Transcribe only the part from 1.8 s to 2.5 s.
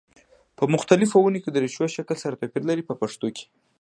شکل سره